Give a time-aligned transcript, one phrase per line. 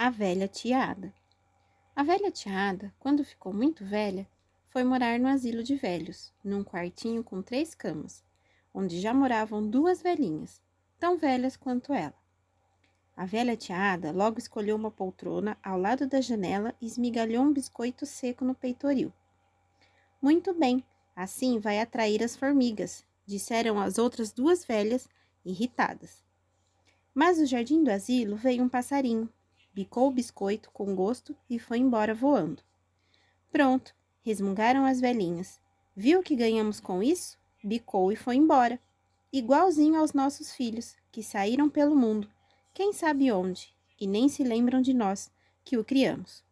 [0.00, 1.12] A velha tiada.
[1.96, 4.28] A velha tiada, quando ficou muito velha,
[4.68, 8.22] foi morar no asilo de velhos, num quartinho com três camas,
[8.72, 10.62] onde já moravam duas velhinhas,
[11.00, 12.14] tão velhas quanto ela.
[13.16, 18.06] A velha tiada logo escolheu uma poltrona ao lado da janela e esmigalhou um biscoito
[18.06, 19.12] seco no peitoril.
[20.22, 20.80] Muito bem,
[21.16, 25.08] assim vai atrair as formigas, disseram as outras duas velhas,
[25.44, 26.22] irritadas.
[27.12, 29.28] Mas do jardim do asilo veio um passarinho,
[29.78, 32.60] bicou o biscoito com gosto e foi embora voando.
[33.52, 35.60] Pronto, resmungaram as velhinhas.
[35.94, 37.38] Viu que ganhamos com isso?
[37.62, 38.80] Bicou e foi embora.
[39.32, 42.28] Igualzinho aos nossos filhos, que saíram pelo mundo,
[42.74, 45.30] quem sabe onde, e nem se lembram de nós,
[45.64, 46.42] que o criamos.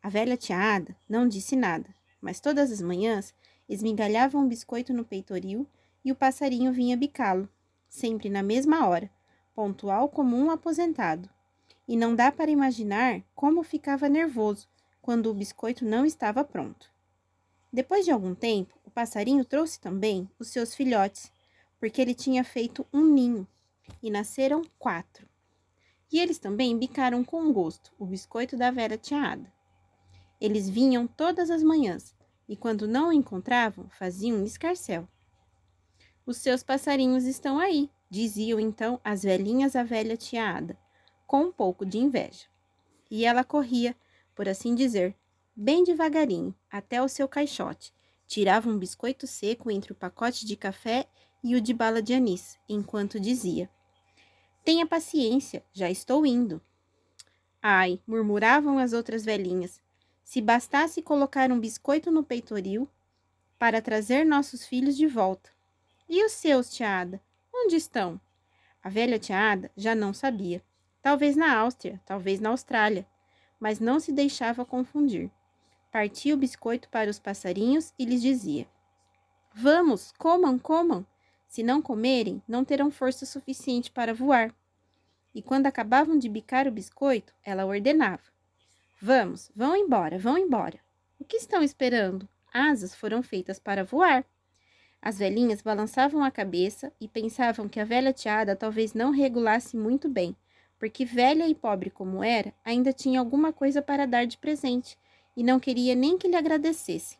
[0.00, 3.34] A velha tiada não disse nada, mas todas as manhãs
[3.68, 5.66] esmigalhava um biscoito no peitoril
[6.04, 7.48] e o passarinho vinha bicá-lo,
[7.88, 9.10] sempre na mesma hora,
[9.56, 11.28] pontual como um aposentado
[11.90, 14.68] e não dá para imaginar como ficava nervoso
[15.02, 16.88] quando o biscoito não estava pronto.
[17.72, 21.32] Depois de algum tempo, o passarinho trouxe também os seus filhotes,
[21.80, 23.44] porque ele tinha feito um ninho,
[24.00, 25.28] e nasceram quatro.
[26.12, 29.52] E eles também bicaram com gosto o biscoito da velha tiada.
[30.40, 32.14] Eles vinham todas as manhãs,
[32.48, 35.08] e quando não o encontravam, faziam um escarcel.
[36.24, 40.78] Os seus passarinhos estão aí, diziam então as velhinhas à velha tiada
[41.30, 42.46] com um pouco de inveja.
[43.08, 43.94] E ela corria,
[44.34, 45.14] por assim dizer,
[45.54, 47.94] bem devagarinho até o seu caixote,
[48.26, 51.06] tirava um biscoito seco entre o pacote de café
[51.40, 53.70] e o de bala de anis, enquanto dizia:
[54.64, 56.60] Tenha paciência, já estou indo.
[57.62, 59.80] Ai, murmuravam as outras velhinhas,
[60.24, 62.88] se bastasse colocar um biscoito no peitoril
[63.56, 65.48] para trazer nossos filhos de volta.
[66.08, 67.22] E os seus, tiada?
[67.54, 68.20] Onde estão?
[68.82, 70.60] A velha tiada já não sabia.
[71.02, 73.06] Talvez na Áustria, talvez na Austrália,
[73.58, 75.30] mas não se deixava confundir.
[75.90, 78.66] Partia o biscoito para os passarinhos e lhes dizia:
[79.54, 81.06] Vamos, comam, comam.
[81.48, 84.54] Se não comerem, não terão força suficiente para voar.
[85.34, 88.22] E quando acabavam de bicar o biscoito, ela ordenava:
[89.00, 90.78] Vamos, vão embora, vão embora.
[91.18, 92.28] O que estão esperando?
[92.52, 94.24] Asas foram feitas para voar.
[95.00, 100.06] As velhinhas balançavam a cabeça e pensavam que a velha tiada talvez não regulasse muito
[100.06, 100.36] bem
[100.80, 104.96] porque velha e pobre como era, ainda tinha alguma coisa para dar de presente
[105.36, 107.18] e não queria nem que lhe agradecesse.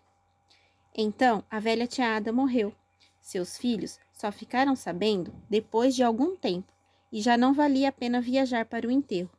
[0.96, 2.74] Então a velha tiada morreu.
[3.20, 6.72] Seus filhos só ficaram sabendo depois de algum tempo
[7.12, 9.30] e já não valia a pena viajar para o enterro.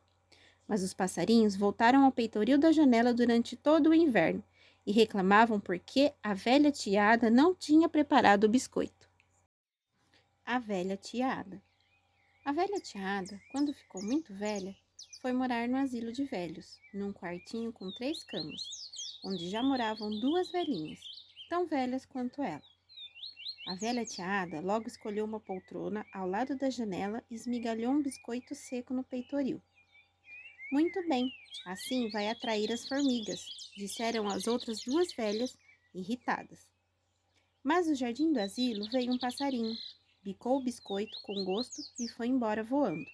[0.68, 4.42] Mas os passarinhos voltaram ao peitoril da janela durante todo o inverno
[4.86, 9.10] e reclamavam porque a velha tiada não tinha preparado o biscoito.
[10.44, 11.60] A velha tiada.
[12.44, 14.74] A velha tiada, quando ficou muito velha,
[15.20, 18.60] foi morar no asilo de velhos, num quartinho com três camas,
[19.24, 20.98] onde já moravam duas velhinhas,
[21.48, 22.62] tão velhas quanto ela.
[23.68, 28.56] A velha tiada logo escolheu uma poltrona ao lado da janela e esmigalhou um biscoito
[28.56, 29.62] seco no peitoril.
[30.72, 31.30] Muito bem,
[31.64, 35.56] assim vai atrair as formigas, disseram as outras duas velhas,
[35.94, 36.68] irritadas.
[37.62, 39.76] Mas do jardim do asilo veio um passarinho,
[40.22, 43.04] bicou o biscoito com gosto e foi embora voando.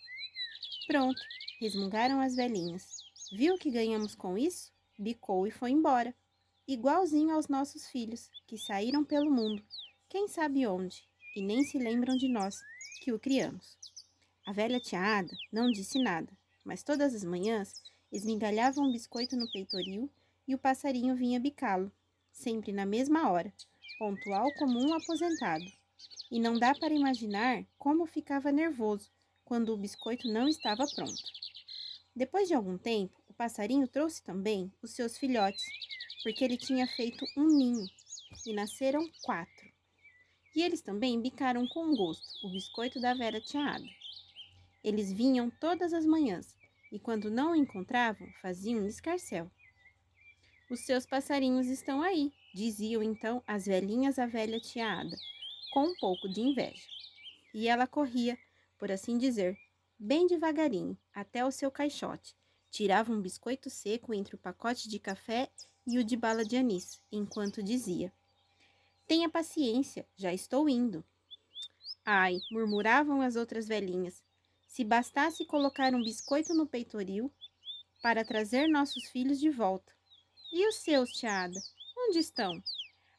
[0.86, 1.20] Pronto,
[1.58, 2.86] resmungaram as velhinhas.
[3.32, 4.70] Viu que ganhamos com isso?
[4.98, 6.14] Bicou e foi embora.
[6.66, 9.62] Igualzinho aos nossos filhos, que saíram pelo mundo,
[10.06, 11.02] quem sabe onde,
[11.34, 12.60] e nem se lembram de nós,
[13.02, 13.78] que o criamos.
[14.46, 16.30] A velha tiada não disse nada,
[16.62, 17.82] mas todas as manhãs
[18.12, 20.10] esmigalhava um biscoito no peitoril
[20.46, 21.90] e o passarinho vinha bicá-lo,
[22.30, 23.52] sempre na mesma hora,
[23.98, 25.64] pontual como um aposentado
[26.30, 29.10] e não dá para imaginar como ficava nervoso
[29.44, 31.22] quando o biscoito não estava pronto.
[32.14, 35.64] Depois de algum tempo, o passarinho trouxe também os seus filhotes,
[36.22, 37.86] porque ele tinha feito um ninho,
[38.46, 39.68] e nasceram quatro.
[40.54, 43.86] E eles também bicaram com gosto o biscoito da Vera Tiada.
[44.82, 46.54] Eles vinham todas as manhãs,
[46.90, 49.50] e quando não o encontravam, faziam um escarcel.
[50.70, 55.16] Os seus passarinhos estão aí, diziam então as velhinhas à velha tiada,
[55.78, 56.88] com um pouco de inveja.
[57.54, 58.36] E ela corria,
[58.76, 59.56] por assim dizer,
[59.96, 62.34] bem devagarinho até o seu caixote,
[62.68, 65.48] tirava um biscoito seco entre o pacote de café
[65.86, 68.12] e o de bala de anis, enquanto dizia:
[69.06, 71.04] Tenha paciência, já estou indo.
[72.04, 74.20] Ai, murmuravam as outras velhinhas,
[74.66, 77.32] se bastasse colocar um biscoito no peitoril
[78.02, 79.92] para trazer nossos filhos de volta.
[80.52, 81.60] E os seus, tiada?
[81.96, 82.60] Onde estão?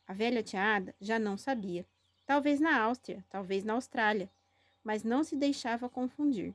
[0.05, 1.87] A velha tiada já não sabia
[2.29, 4.29] talvez na Áustria, talvez na Austrália,
[4.83, 6.53] mas não se deixava confundir.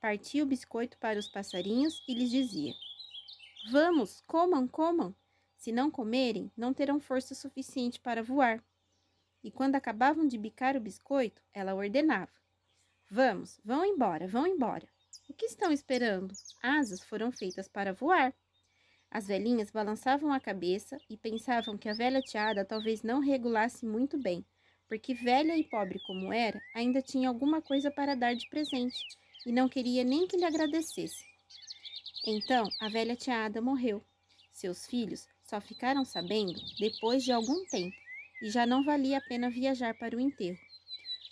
[0.00, 2.74] partia o biscoito para os passarinhos e lhes dizia:
[3.70, 5.14] Vamos, comam, comam.
[5.56, 8.60] Se não comerem, não terão força suficiente para voar.
[9.40, 12.32] E quando acabavam de bicar o biscoito, ela ordenava:
[13.08, 14.88] Vamos, vão embora, vão embora.
[15.28, 16.34] O que estão esperando?
[16.60, 18.34] Asas foram feitas para voar.
[19.08, 24.18] As velhinhas balançavam a cabeça e pensavam que a velha tiada talvez não regulasse muito
[24.18, 24.44] bem,
[24.88, 28.98] porque velha e pobre como era, ainda tinha alguma coisa para dar de presente
[29.46, 31.24] e não queria nem que lhe agradecesse.
[32.26, 34.04] Então a velha tiada morreu.
[34.52, 37.96] Seus filhos só ficaram sabendo depois de algum tempo
[38.42, 40.58] e já não valia a pena viajar para o enterro.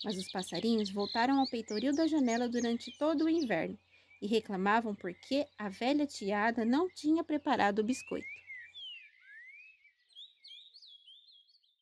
[0.05, 3.79] Mas os passarinhos voltaram ao peitoril da janela durante todo o inverno
[4.21, 8.42] e reclamavam porque a velha tiada não tinha preparado o biscoito.